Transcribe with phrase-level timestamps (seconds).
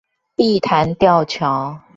[0.35, 1.79] 碧潭吊橋